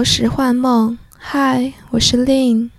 [0.00, 2.70] 到罗什幻梦，嗨，我是 Lin。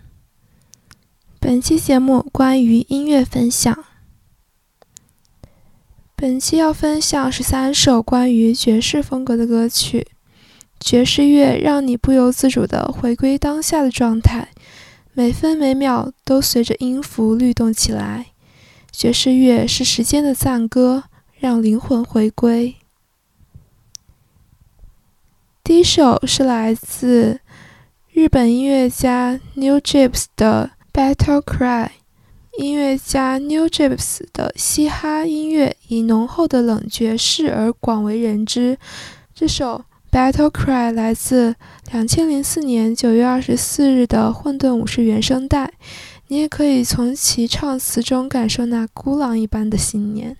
[1.40, 3.86] 本期节目关于音乐分享。
[6.15, 10.07] 本期要分享十三首关于爵士风格的歌曲。
[10.79, 14.48] 爵士乐让你不由自主地回归当下的状态，
[15.14, 18.32] 每分每秒都随着音符律动起来。
[18.92, 21.04] 爵士乐是时间的赞歌，
[21.38, 22.78] 让灵魂回归。
[25.71, 27.39] 第一首是来自
[28.12, 30.71] 日本音乐家 New Jeeps 的
[31.16, 31.86] 《Battle Cry》。
[32.58, 38.78] 音乐家 New Jeeps 的嘻哈音乐以浓厚的冷爵士而广为人知。
[39.34, 41.56] 这首《Battle Cry》来自
[41.90, 45.72] 2004年9月24日的《混沌武士》原声带。
[46.28, 50.36] 你也可以从其唱词中感受那孤狼一般的信念。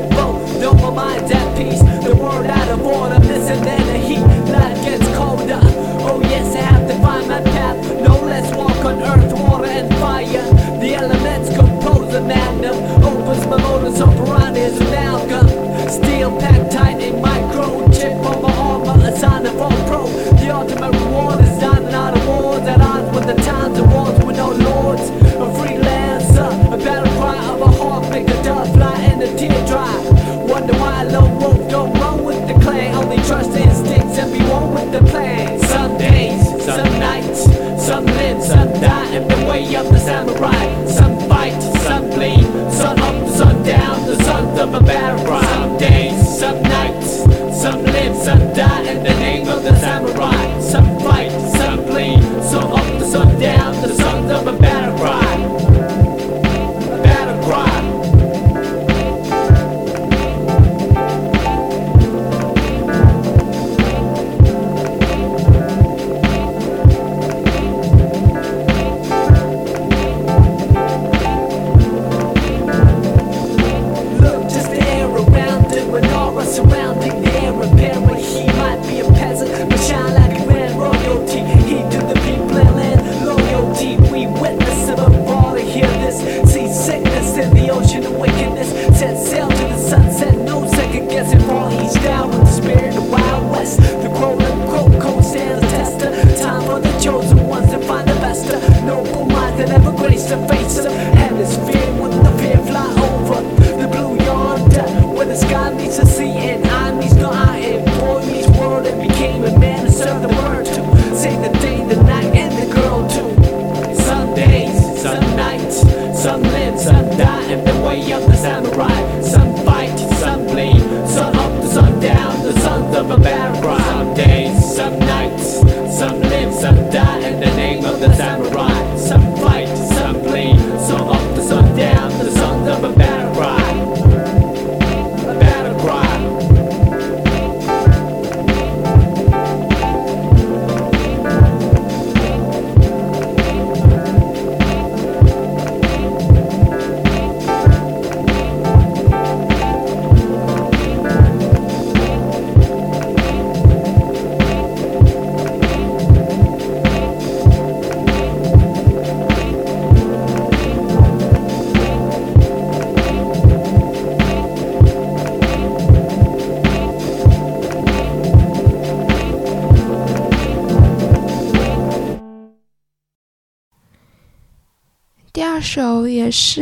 [0.00, 0.60] your boat.
[0.60, 1.80] No more mind at peace.
[2.04, 3.18] The world out of order.
[3.18, 3.62] Listen.
[3.64, 3.79] Then.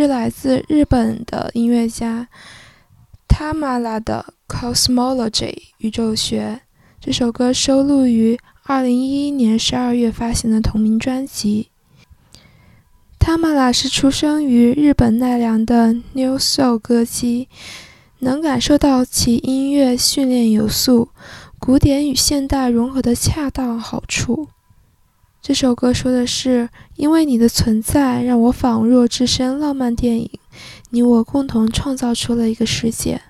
[0.01, 2.29] 是来自日本的音乐家
[3.27, 6.61] Tamara 的 Cosmology 宇宙学。
[7.01, 11.71] 这首歌收录于2011年12月发行的同名专辑。
[13.19, 17.49] Tamara 是出生于日本奈良的 New Soul 歌姬，
[18.21, 21.09] 能感受到其音乐训练有素，
[21.59, 24.49] 古典与现代融合的恰到好处。
[25.49, 30.31] 这首歌说的是，因为你的存在，让我仿若置身浪漫电影，
[30.91, 33.23] 你我共同创造出了一个世界。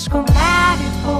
[0.00, 1.19] descompare, pô.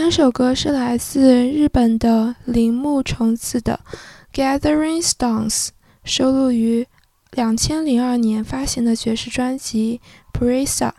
[0.00, 3.80] 三首歌是来自日本的铃木重次的
[4.32, 5.70] gathering stones
[6.04, 6.86] 收录于
[7.32, 10.00] 2002年发行的爵士专辑
[10.32, 10.92] Prisa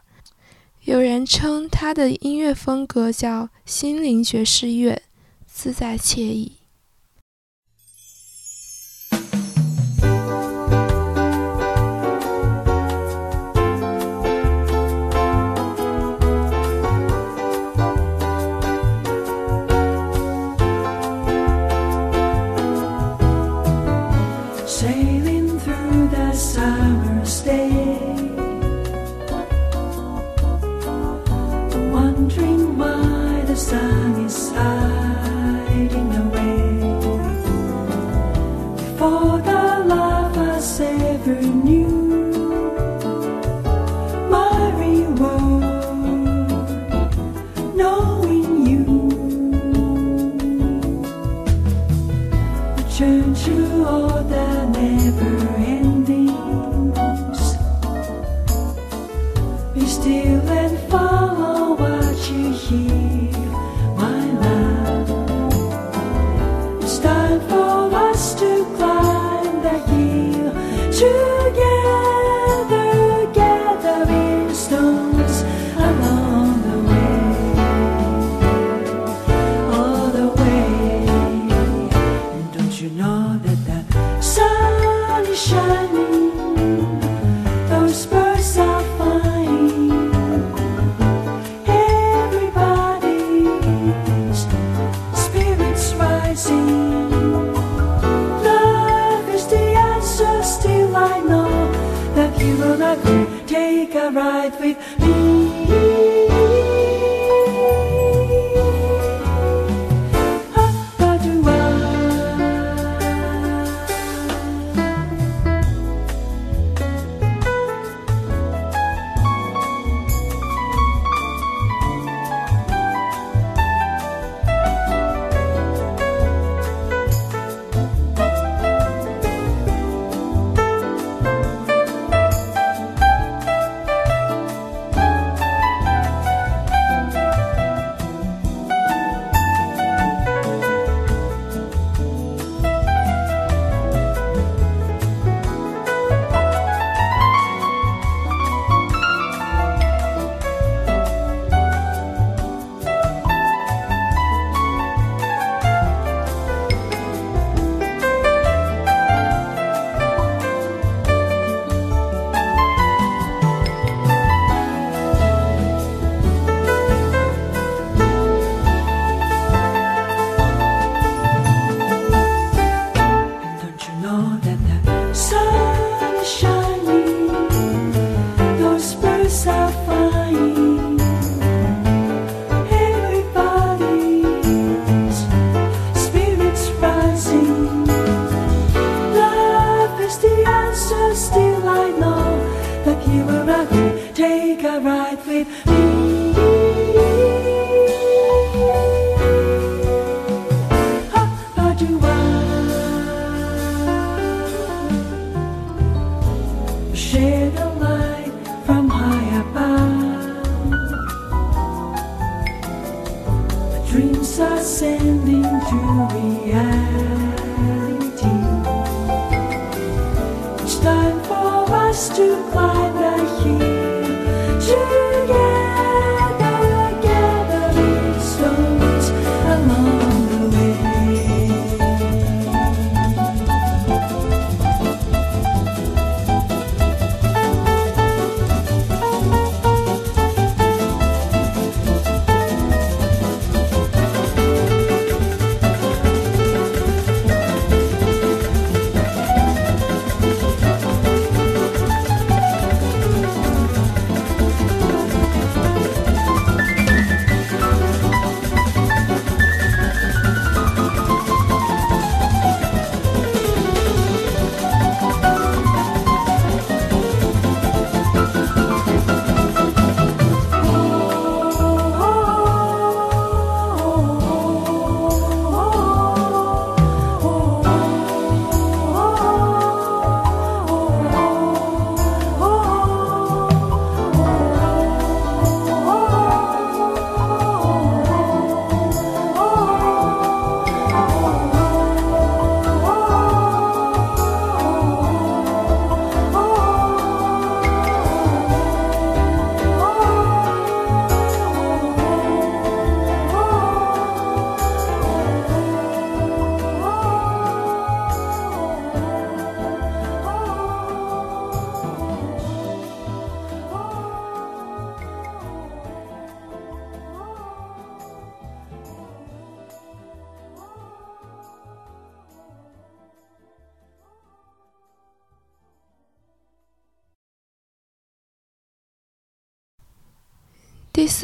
[0.84, 5.02] 有人称他的音乐风格叫心灵爵士乐，
[5.48, 6.59] 自在惬意。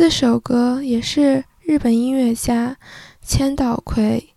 [0.06, 2.78] 这首歌也是日本音乐家
[3.24, 4.36] 千岛葵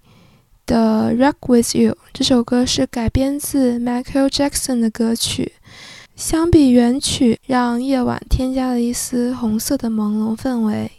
[0.64, 5.52] 的 rock with you 这首歌是改编自 michael jackson 的歌曲。
[6.16, 10.90] 相比原曲让夜晚添加了一丝红色的朦胧氛围。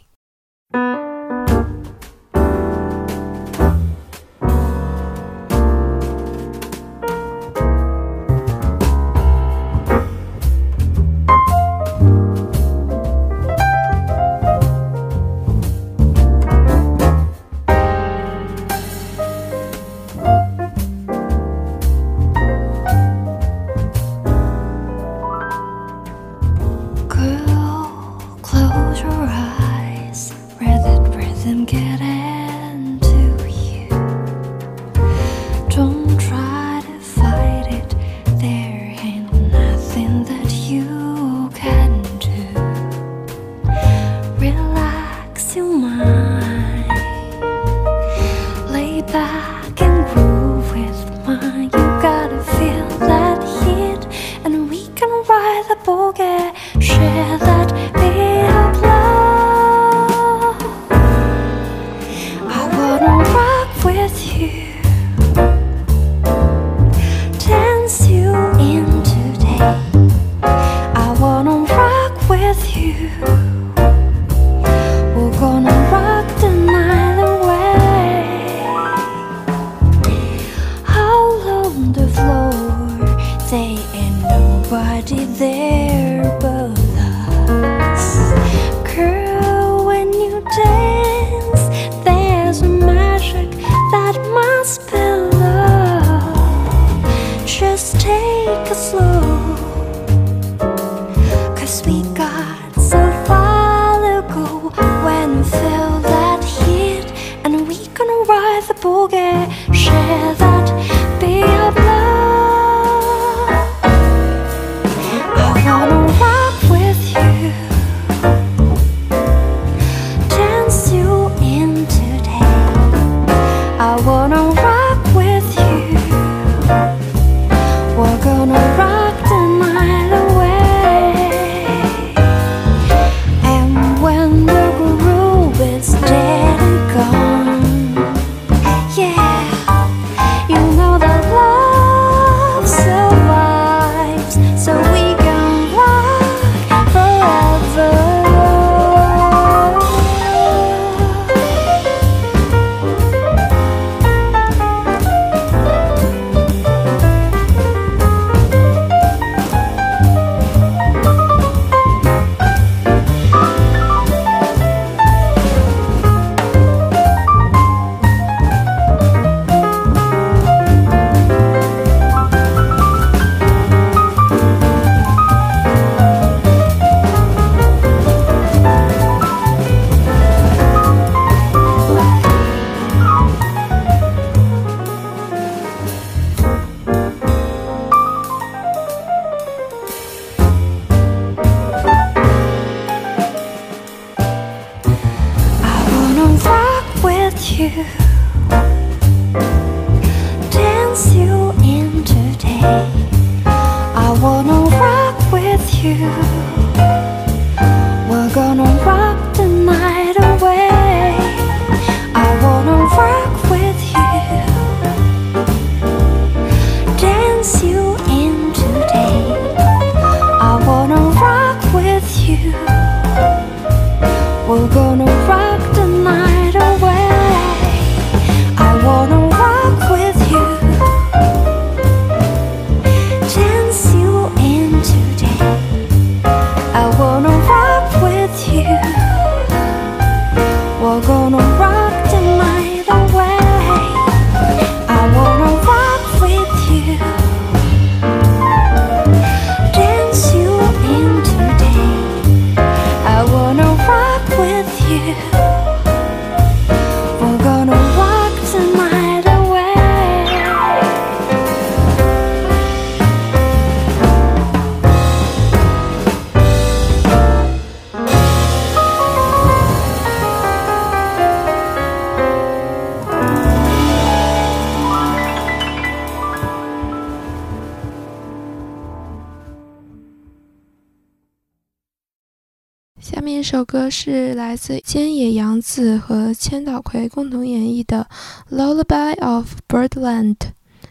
[283.50, 288.06] 这首歌是来自菅野洋子和千岛葵共同演绎的
[288.56, 290.36] 《Lullaby of Birdland》，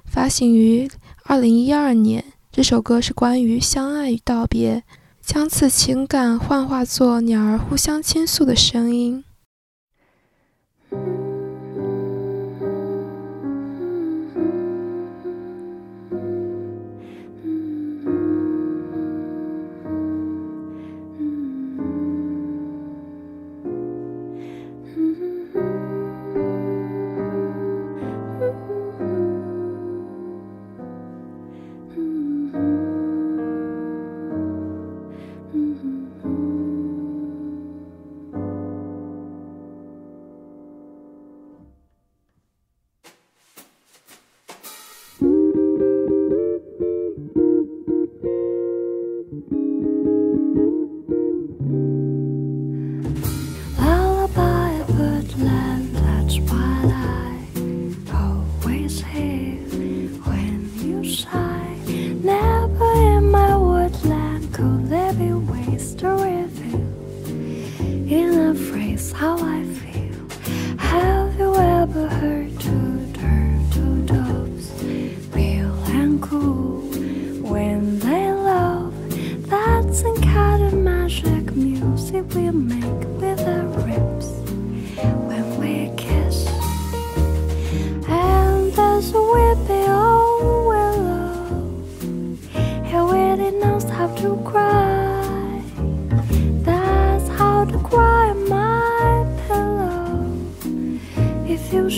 [0.04, 0.90] 发行于
[1.26, 2.26] 2012年。
[2.52, 4.84] 这首歌是关于相爱与道别，
[5.22, 9.24] 将此情感幻化作鸟儿互相倾诉的声音。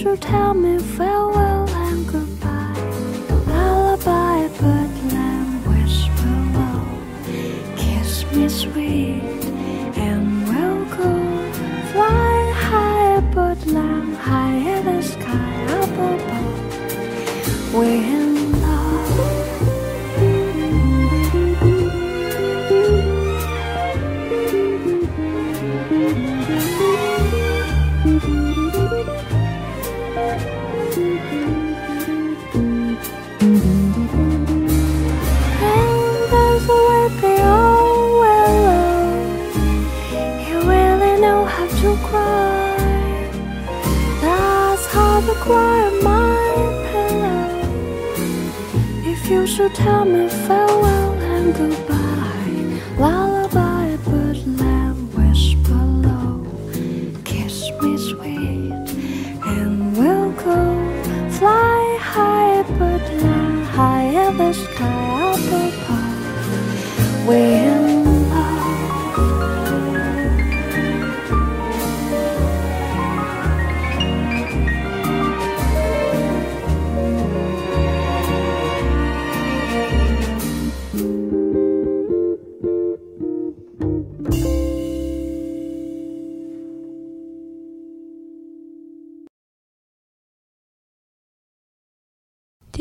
[0.01, 1.20] Should tell me farewell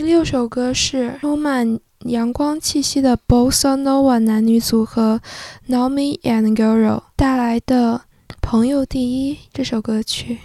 [0.00, 5.20] 第六首歌是充满阳光气息的 Bossa Nova 男女组合
[5.68, 8.00] Naomi and Goro 带来的
[8.40, 10.38] 《朋友第一》这首歌曲。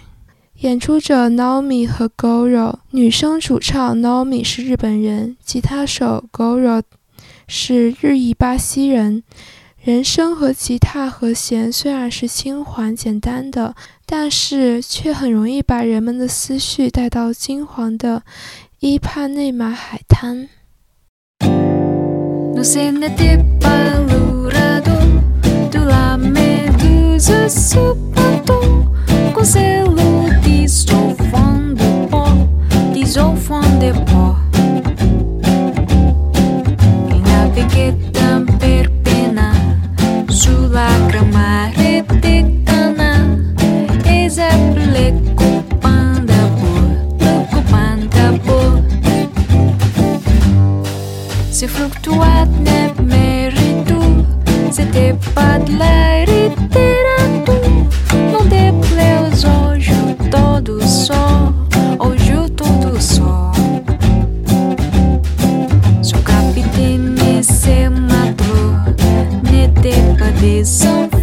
[0.58, 6.82] 演出者 Naomi 和 Goro，女生主唱 Naomi 是日本人，吉他手 Goro
[7.48, 9.22] 是日裔巴西人。
[9.82, 18.24] 人声和吉他和弦虽然是轻缓简单的，但是却很容易把人们的思绪带到金黄的
[18.78, 20.48] 一帕内马海滩
[22.54, 24.96] nu semna di par lu ra du
[25.70, 28.84] du la medusa super du
[29.32, 32.28] gong se lu di so fang de pour
[32.92, 34.36] di so fang de pour
[37.08, 39.54] que na pique et am pere bena
[40.28, 42.25] su la grande marietta
[51.56, 54.26] Se fluctuat ne meritum
[54.70, 57.88] Se te padlariteratum
[58.30, 59.94] Não depleus hoje
[60.30, 61.54] todo só
[61.98, 63.50] Hoje todo só
[66.02, 68.76] capitão capitene se matro
[69.50, 71.15] Ne te padeçam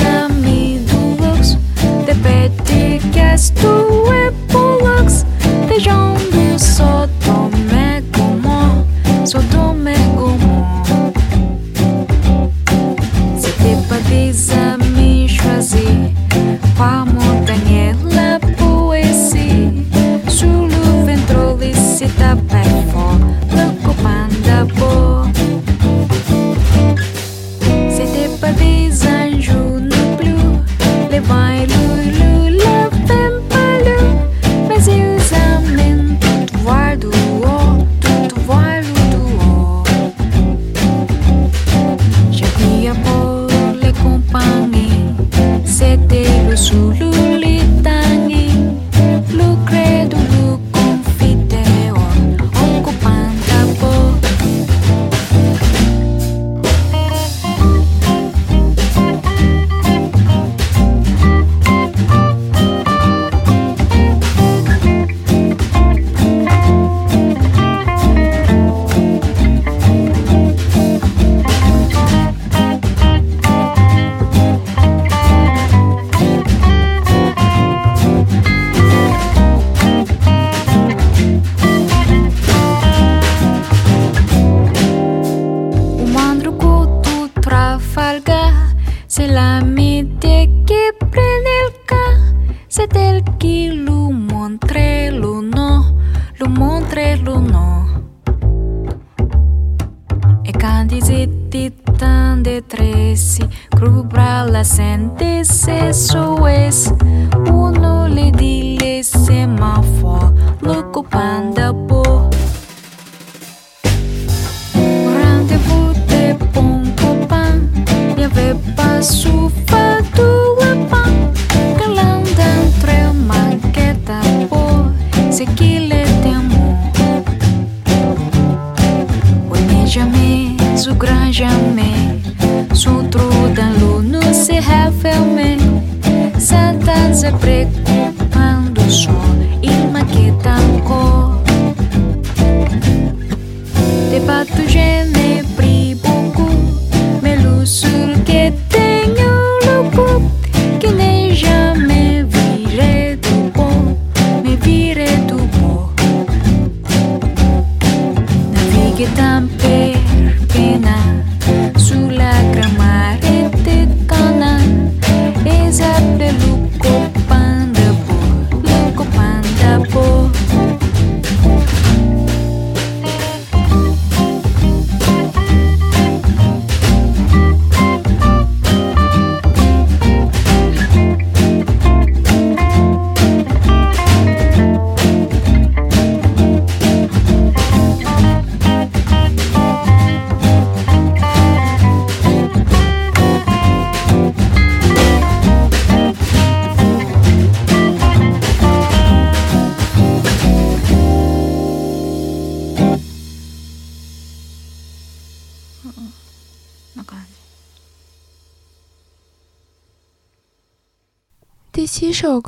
[0.00, 1.58] amigos,
[2.06, 3.38] te pedí que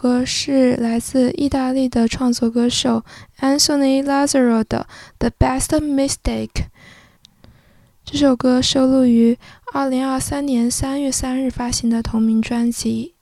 [0.07, 3.05] 歌是来自意大利的创作歌手
[3.41, 4.87] Anthony Lazaro 的
[5.19, 6.49] 《The Best Mistake》。
[8.05, 9.37] 这首歌收录于
[9.73, 13.15] 2023年3月3日发行的同名专辑。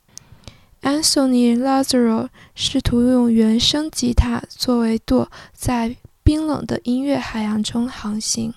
[0.82, 8.52] Anthony Lazzaro 试图用原声吉他作为舵，在冰冷的音乐海洋中航行。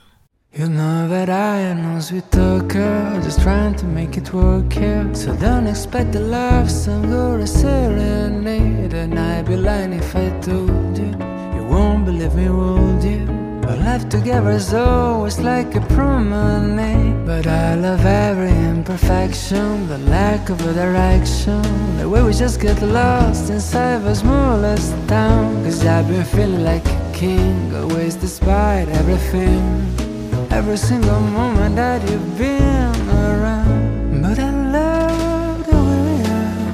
[0.58, 5.08] You know that I am no sweet talker, just trying to make it work here.
[5.14, 8.92] So don't expect the love song or a serenade.
[8.92, 11.14] And I'd be lying if I told you.
[11.56, 13.28] You won't believe me, would you?
[13.70, 17.24] Our life together is always like a promenade.
[17.24, 21.62] But I love every imperfection, the lack of a direction.
[22.00, 25.64] The way we just get lost inside the smallest town.
[25.64, 30.07] Cause I've been feeling like a king, always despite everything.
[30.50, 34.22] Every single moment that you've been around.
[34.22, 36.74] But I love the way we are.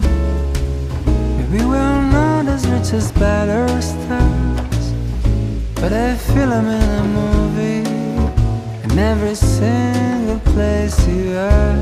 [1.37, 4.93] Maybe we're not as rich as better stars.
[5.75, 7.83] But I feel I'm in a movie.
[8.83, 11.77] In every single place you are.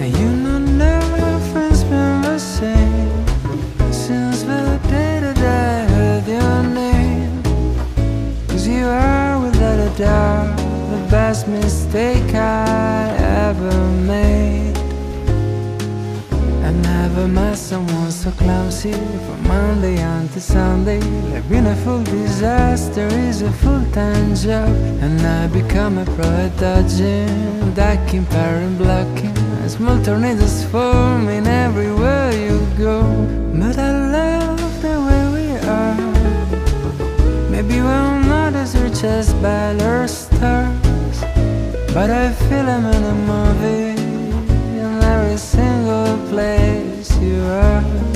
[0.00, 2.95] And you know nothing's been the same.
[9.96, 10.54] Doubt
[10.90, 13.16] the best mistake I
[13.48, 13.72] ever
[14.04, 14.76] made.
[16.62, 21.00] I never met someone so clumsy from Monday until Sunday.
[21.32, 24.68] Like being a full disaster is a full-time job,
[25.00, 29.34] and I become a pro at dodging, ducking, parent blocking.
[29.66, 33.02] Small tornadoes forming everywhere you go,
[33.54, 35.96] but I love the way we are.
[37.50, 38.15] Maybe we're
[39.02, 39.34] not as
[40.08, 41.20] stars,
[41.92, 44.00] but I feel I'm in a movie
[44.80, 48.15] in every single place you are.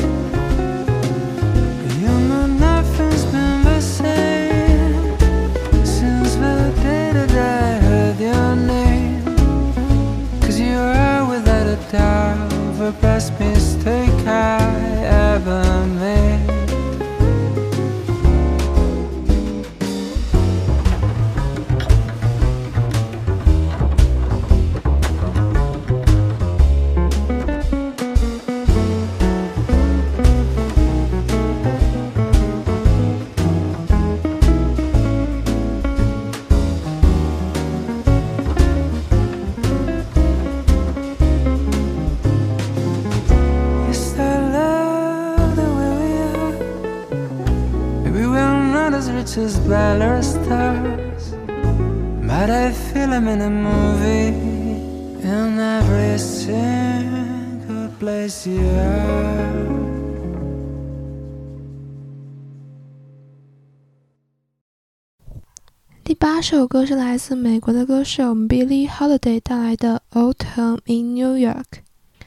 [66.42, 71.52] 这首歌是来自美国的歌手 Billie Holiday 带来的《Autumn in New York》。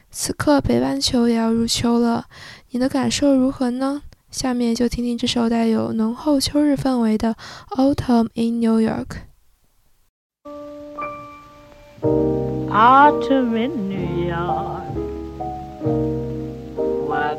[0.08, 2.26] 此刻北半球也要入秋了，
[2.70, 4.02] 你的感受如何呢？
[4.30, 7.34] 下面就听听这首带有浓厚秋日氛围的
[7.76, 9.06] 《Autumn in New York》。
[12.70, 14.84] Autumn in New York.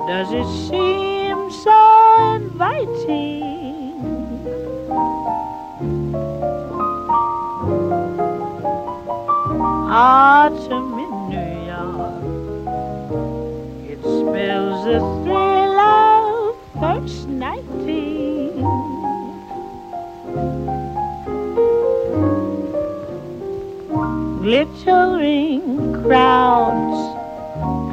[0.09, 1.71] Does it seem so
[2.35, 3.45] inviting?
[9.97, 12.19] Autumn in New York.
[13.89, 18.59] It spells the thrill of first nighting.
[24.41, 26.99] glittering crowds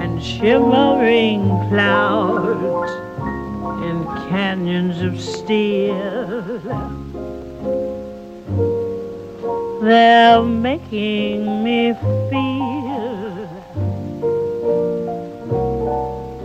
[0.02, 2.90] and shimmering clouds
[3.86, 6.58] in canyons of steel.
[9.82, 11.92] They're making me
[12.30, 13.48] feel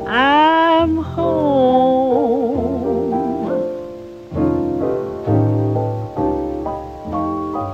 [0.07, 2.33] I'm home.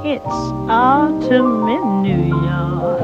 [0.04, 3.00] It's autumn in New York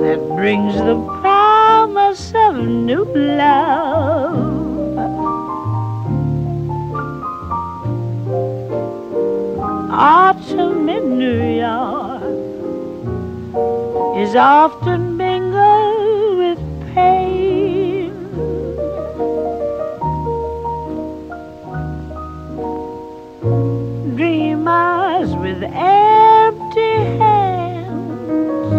[0.00, 4.41] that brings the promise of new love.
[10.04, 12.22] Autumn in New York
[14.18, 16.58] is often mingled with
[16.92, 18.10] pain.
[24.16, 28.72] Dreamers with empty hands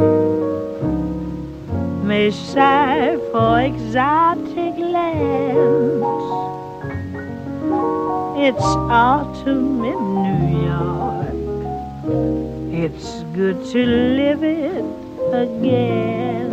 [2.04, 6.04] may sigh for exotic lands.
[8.46, 10.43] It's autumn in New.
[12.84, 14.84] It's good to live it
[15.32, 16.52] again.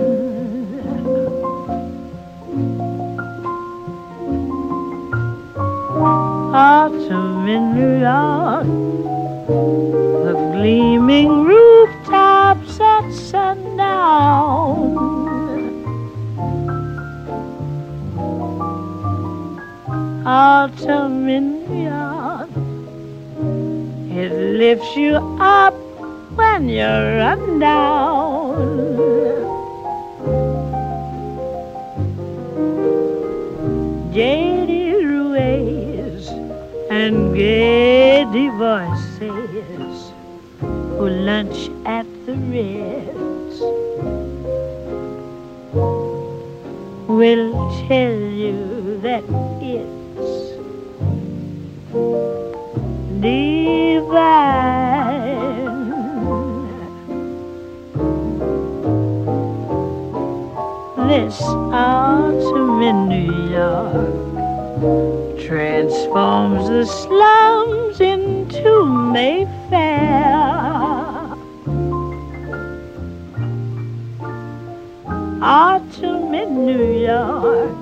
[6.55, 8.69] Autumn in New York,
[10.25, 14.95] the gleaming rooftops at sundown.
[20.25, 22.51] Autumn in New York,
[24.17, 25.75] it lifts you up
[26.37, 28.91] when you're run down.
[34.13, 36.29] Jaded ways
[36.91, 38.25] and gay
[38.61, 40.13] voices
[40.61, 43.61] who lunch at the Ritz
[47.09, 47.53] will
[47.89, 49.25] tell you that
[49.63, 50.41] it's
[53.21, 54.90] divine.
[61.31, 70.27] This autumn in New York transforms the slums into Mayfair.
[75.41, 77.77] Autumn in New York,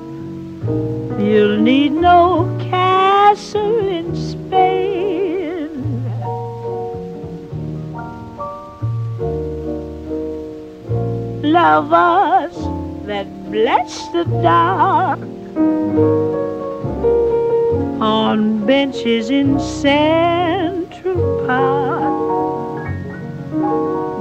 [1.18, 5.72] you'll need no castle in Spain.
[11.42, 15.18] Lovers that bless the dark
[18.00, 22.84] on benches in Central Park.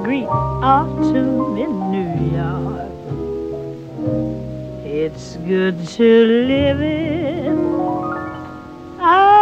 [0.06, 2.92] Greet autumn in New York.
[4.86, 7.08] It's good to live it
[8.98, 9.37] again.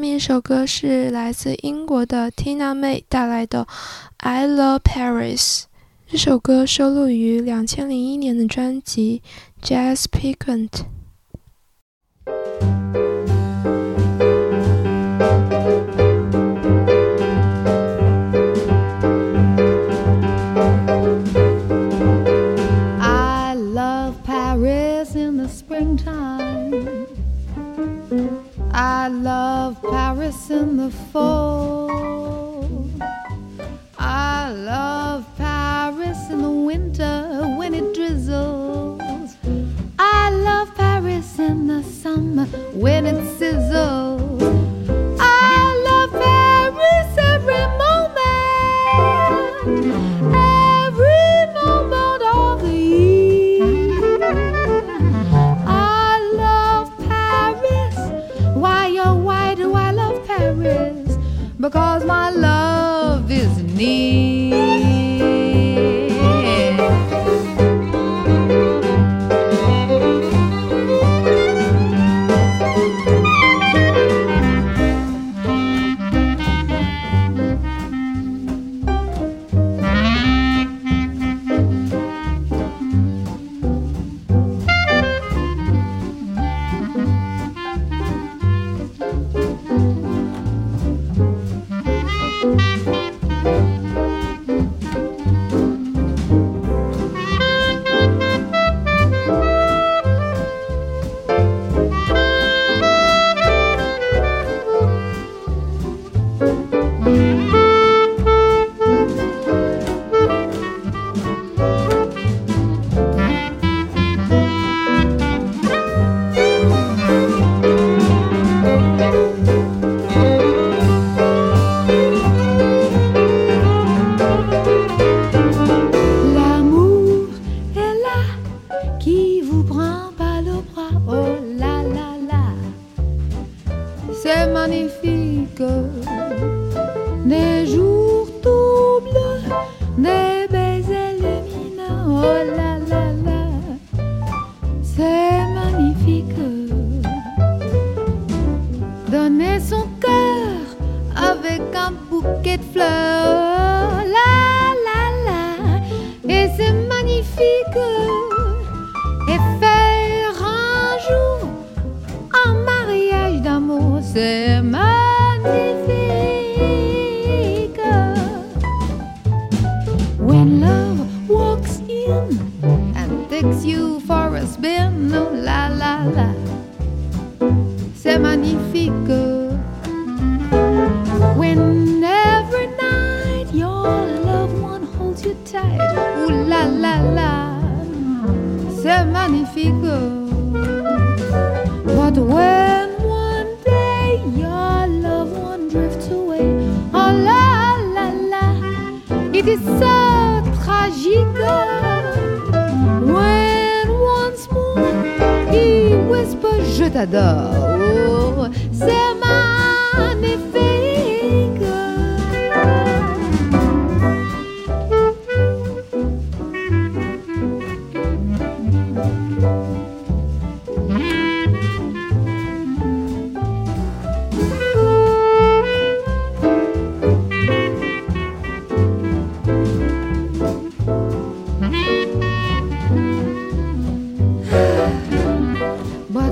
[0.00, 3.64] 面一首歌是来自英国的 Tina May 带来的
[4.16, 5.40] 《I Love Paris》。
[6.06, 9.20] 这首歌收录于两千零一年的专辑
[9.68, 10.70] 《Jazz Piquant》。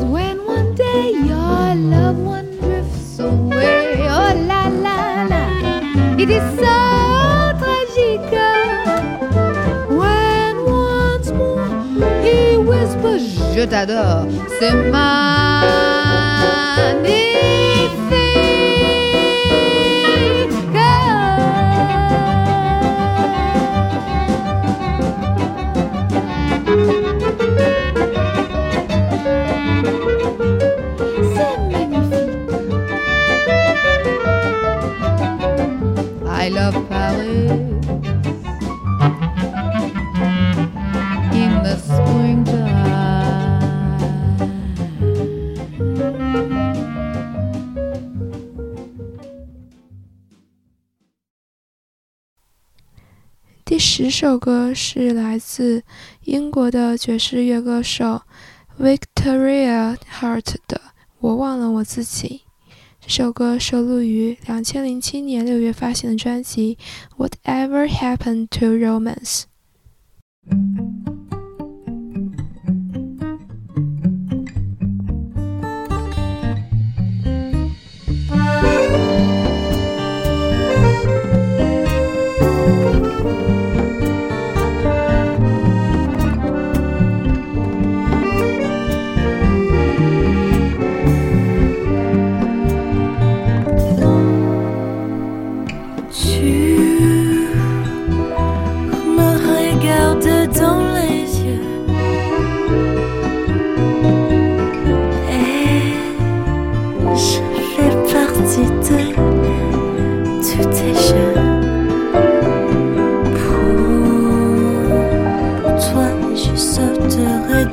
[0.08, 5.44] When one day your loved one drifts away, oh la la la,
[6.18, 6.76] it is so
[7.60, 8.32] tragique.
[10.00, 11.68] When once more
[12.22, 14.26] he whispers, Je t'adore,
[14.58, 15.97] c'est magnifique.
[36.48, 37.50] I love Paris
[41.34, 42.88] in the springtime.
[53.70, 55.82] 《第十首歌是来自
[56.22, 58.22] 英国的爵士乐歌手
[58.80, 60.78] Victoria Hart 的
[61.18, 62.40] 《我忘了我自己》。
[63.08, 66.76] 这首歌收录于2007年6月发行的专辑
[67.28, 69.44] 《Whatever Happened to Romance》。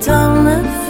[0.06, 0.85] Dans le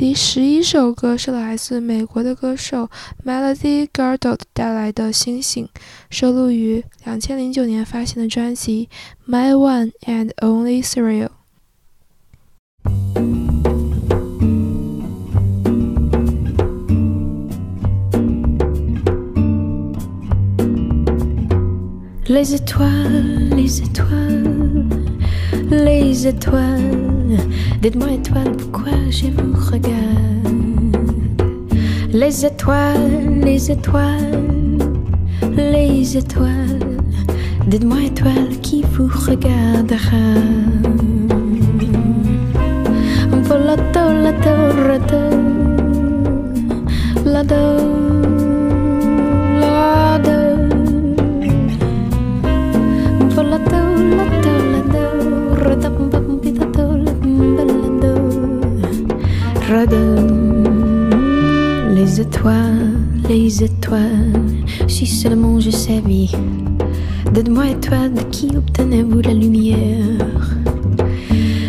[0.00, 2.88] 第十一首歌是来自美国的歌手
[3.22, 5.66] Melody Gardot 带来的《星星》，
[6.08, 8.88] 收录于两千零九年发行的专辑
[9.30, 11.28] 《My One and Only Thrill》。
[22.26, 24.88] Les étoiles, les étoiles,
[25.70, 27.19] les étoiles
[27.82, 30.96] Dites-moi étoiles, pourquoi je vous regarde?
[32.12, 34.88] Les étoiles, les étoiles,
[35.56, 36.98] les étoiles.
[37.66, 40.16] Dites-moi étoiles qui vous regardera?
[43.70, 45.30] Rato, lado,
[47.24, 48.09] lado.
[59.70, 59.96] Rado.
[61.94, 62.96] Les étoiles,
[63.28, 64.32] les étoiles,
[64.88, 66.28] si seulement je savais.
[67.32, 70.26] Dites-moi étoiles, de qui obtenez-vous la lumière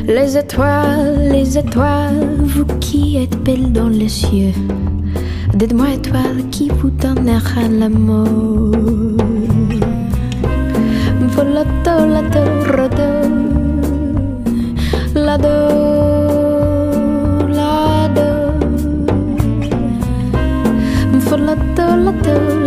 [0.07, 4.53] Les étoiles, les étoiles, vous qui êtes belles dans les cieux.
[5.53, 9.15] Dites-moi étoiles, qui vous donnera l'amour
[11.33, 12.43] Volato, lato,
[12.75, 13.11] rado,
[15.13, 15.80] lado, lado.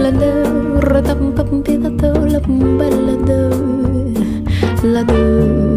[0.05, 3.51] Lato, lado, radampampitato, lambalado,
[4.83, 5.15] lado.
[5.15, 5.74] The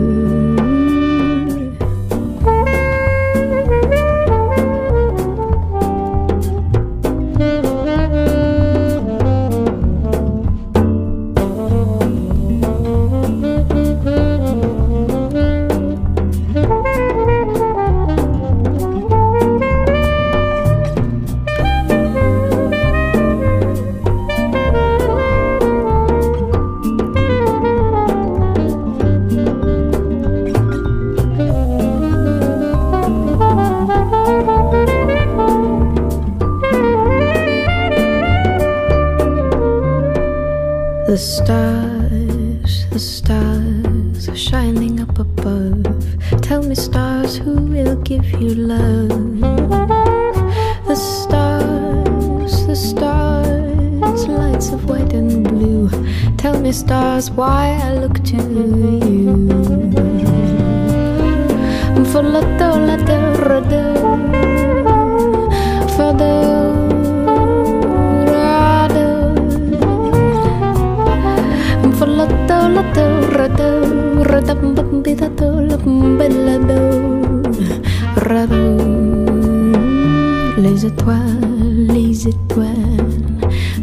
[82.44, 82.68] étoiles,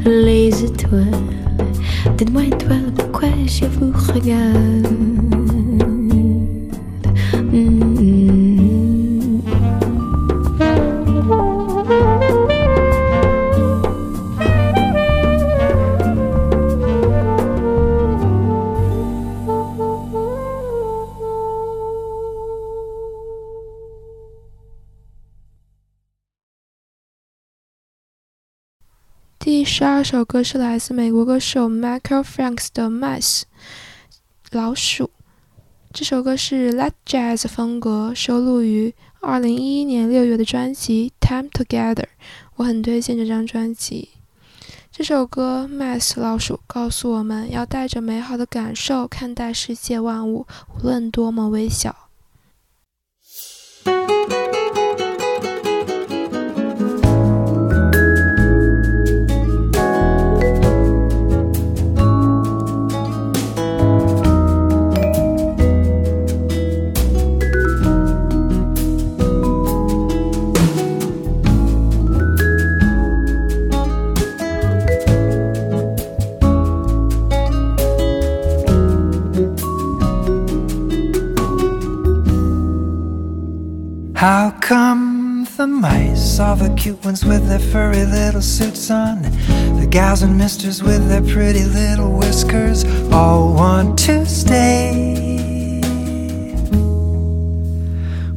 [0.04, 2.16] les étoiles, les étoiles.
[2.16, 5.23] Dites-moi étoiles, pourquoi je vous regarde?
[29.94, 33.42] 二首歌是来自美国歌手 Michael Franks 的《Mice》
[34.50, 35.08] 老鼠。
[35.92, 41.94] 这首歌是 Let Jazz 风格，收录于二零一一年六月的专辑《Time Together》。
[42.56, 44.08] 我很推荐这张专辑。
[44.90, 50.44] 这首歌《Mice 老鼠》告诉我们要带着美好的感受看待世界万物，
[50.76, 51.94] 无论多么微小。
[85.56, 89.22] The mice, all the cute ones with their furry little suits on,
[89.78, 95.80] the gals and misters with their pretty little whiskers, all want to stay.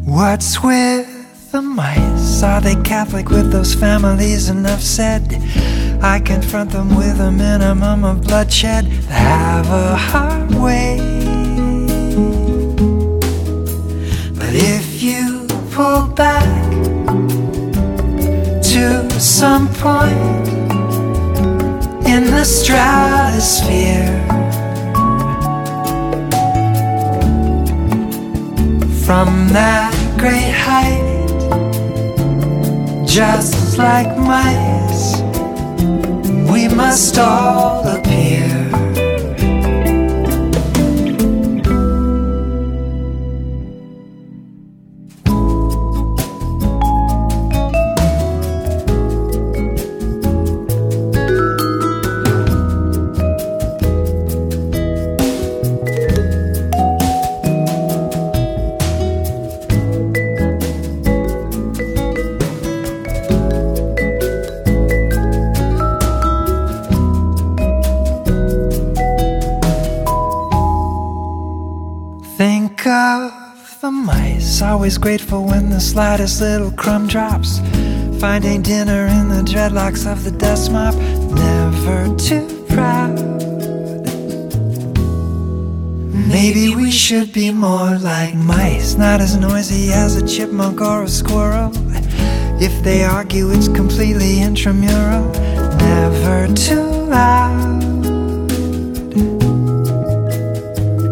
[0.06, 2.44] What's with the mice?
[2.44, 4.50] Are they Catholic with those families?
[4.50, 5.42] Enough said.
[6.02, 8.86] I confront them with a minimum of bloodshed.
[9.10, 11.27] Have a hard way.
[15.78, 16.72] Pull back
[18.64, 20.48] to some point
[22.08, 24.10] in the stratosphere,
[29.06, 31.28] from that great height,
[33.06, 35.22] just like mice,
[36.52, 38.77] we must all appear.
[74.88, 77.60] Always grateful when the slightest little crumb drops.
[78.22, 83.20] Finding dinner in the dreadlocks of the dust mop, never too proud.
[86.30, 91.10] Maybe we should be more like mice, not as noisy as a chipmunk or a
[91.10, 91.70] squirrel.
[92.62, 95.30] If they argue, it's completely intramural,
[95.80, 97.84] never too loud.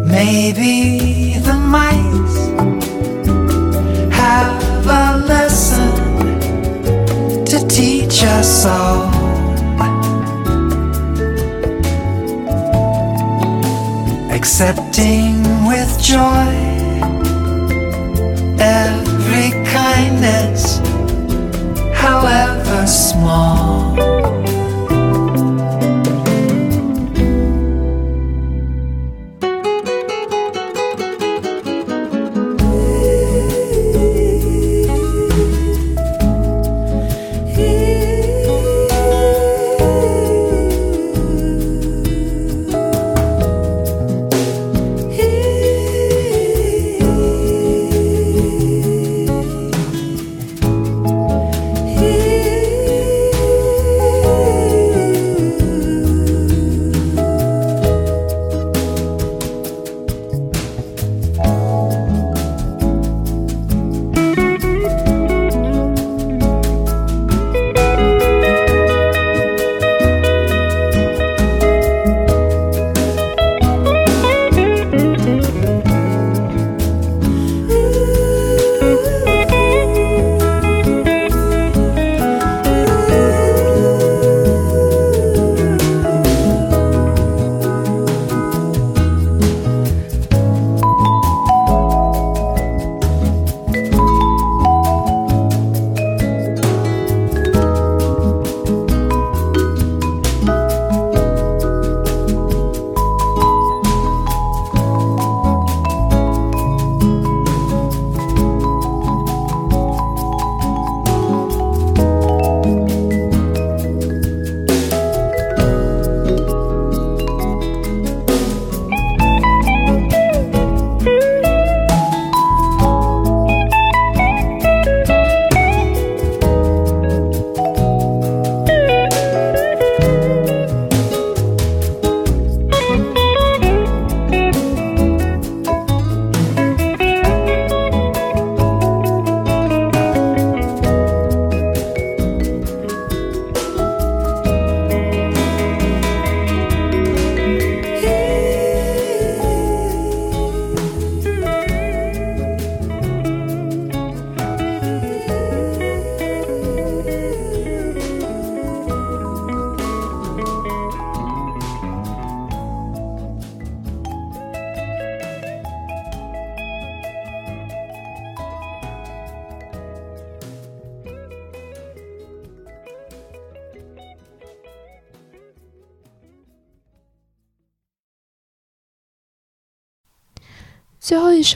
[0.08, 2.45] Maybe the mice
[8.66, 9.08] all.
[14.30, 16.75] Accepting with joy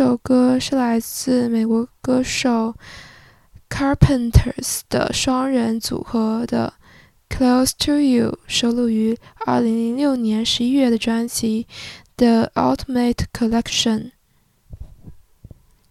[0.01, 2.75] 这首歌是来自美国歌手
[3.69, 6.73] Carpenters 的双人组合的
[7.37, 11.67] 《Close to You》收录于2006年11月的专辑
[12.17, 13.99] 《The Ultimate Collection》。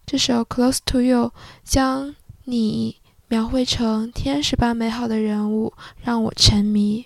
[0.08, 1.26] 这首《Close to You》
[1.64, 2.96] 将你
[3.28, 7.06] 描绘成天使般美好的人物，让我沉迷。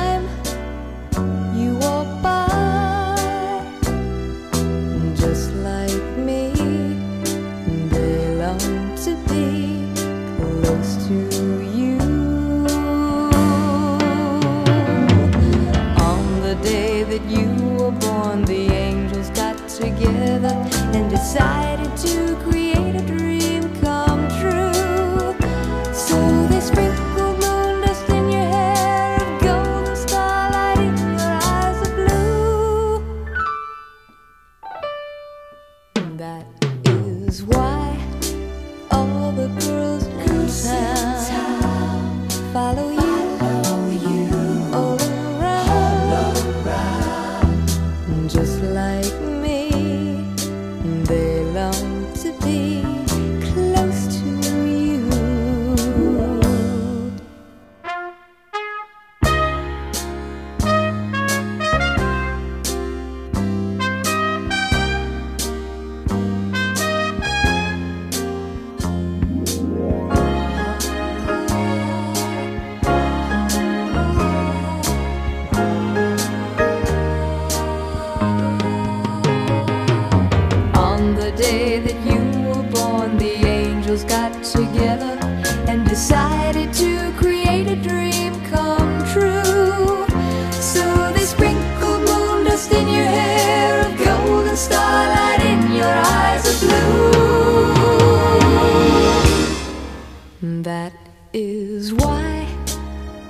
[100.43, 100.93] That
[101.33, 102.47] is why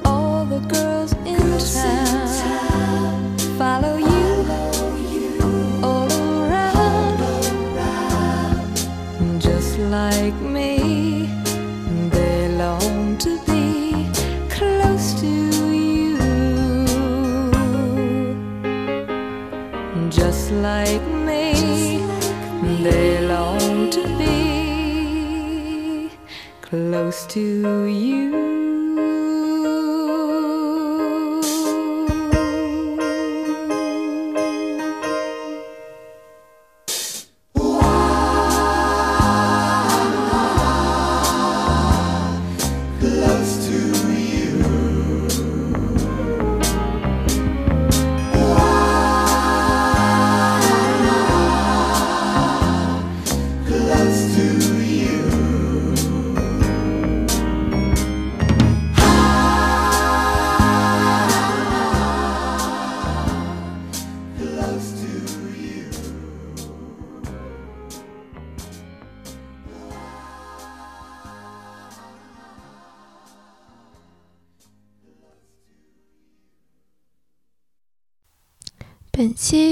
[0.06, 4.46] all the girls in town follow you
[5.84, 7.20] all around,
[9.42, 10.81] just like me.
[26.72, 28.41] Close to you.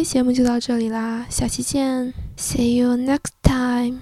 [0.09, 3.99] 节目就到这里啦，下期见，See you next time。